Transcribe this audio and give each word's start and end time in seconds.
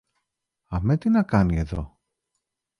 Αμέ 0.67 0.97
τι 0.97 1.09
να 1.09 1.23
κάνει 1.23 1.57
εδώ; 1.57 1.99